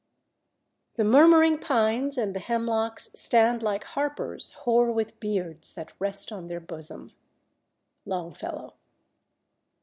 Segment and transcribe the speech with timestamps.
[0.95, 6.47] "The murmuring pines and the hemlocks Stand like harpers hoar with beards that rest on
[6.47, 7.11] their bosom."
[8.07, 8.73] _Longfellow.